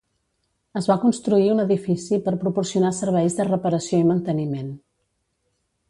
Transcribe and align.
Es 0.79 0.85
va 0.91 0.95
construir 1.03 1.51
un 1.55 1.63
edifici 1.65 2.19
per 2.29 2.35
proporcionar 2.45 2.93
serveis 3.01 3.39
de 3.41 3.47
reparació 3.53 4.01
i 4.05 4.09
manteniment. 4.15 4.77